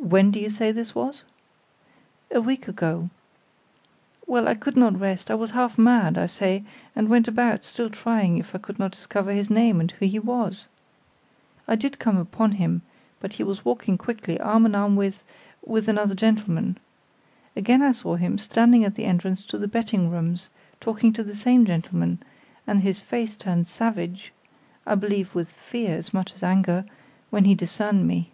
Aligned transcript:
"When 0.00 0.32
do 0.32 0.40
you 0.40 0.50
say 0.50 0.72
this 0.72 0.92
was?" 0.92 1.22
"A 2.34 2.40
week 2.40 2.66
ago. 2.66 3.10
Well, 4.26 4.48
I 4.48 4.56
could 4.56 4.76
not 4.76 4.98
rest; 4.98 5.30
I 5.30 5.36
was 5.36 5.52
half 5.52 5.78
mad, 5.78 6.18
I 6.18 6.26
say, 6.26 6.64
and 6.96 7.08
went 7.08 7.28
about, 7.28 7.62
still 7.62 7.88
trying 7.88 8.38
if 8.38 8.56
I 8.56 8.58
could 8.58 8.80
not 8.80 8.90
discover 8.90 9.30
his 9.30 9.48
name 9.50 9.78
and 9.78 9.88
who 9.92 10.06
he 10.06 10.18
was. 10.18 10.66
I 11.68 11.76
did 11.76 12.00
come 12.00 12.16
upon 12.16 12.50
him, 12.58 12.82
but 13.20 13.34
he 13.34 13.44
was 13.44 13.64
walking 13.64 13.96
quickly, 13.96 14.36
arm 14.40 14.66
in 14.66 14.74
arm 14.74 14.96
with 14.96 15.22
with 15.64 15.86
another 15.88 16.16
gentleman. 16.16 16.76
Again 17.54 17.82
I 17.82 17.92
saw 17.92 18.16
him, 18.16 18.38
standing 18.38 18.84
at 18.84 18.96
the 18.96 19.04
entrance 19.04 19.44
to 19.44 19.58
the 19.58 19.68
betting 19.68 20.10
rooms, 20.10 20.48
talking 20.80 21.12
to 21.12 21.22
the 21.22 21.36
same 21.36 21.64
gentleman, 21.64 22.18
and 22.66 22.80
his 22.82 22.98
face 22.98 23.36
turned 23.36 23.68
savage 23.68 24.32
I 24.84 24.96
believe 24.96 25.36
with 25.36 25.50
fear 25.50 25.96
as 25.96 26.12
much 26.12 26.34
as 26.34 26.42
anger 26.42 26.84
when 27.30 27.44
he 27.44 27.54
discerned 27.54 28.08
me. 28.08 28.32